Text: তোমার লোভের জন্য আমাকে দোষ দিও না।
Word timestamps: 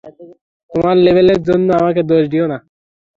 তোমার 0.71 0.95
লোভের 1.03 1.39
জন্য 1.47 1.67
আমাকে 1.81 2.01
দোষ 2.09 2.23
দিও 2.33 2.45
না। 2.51 2.57